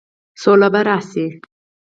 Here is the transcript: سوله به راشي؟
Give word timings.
سوله 0.41 0.67
به 0.73 0.81
راشي؟ 0.87 1.25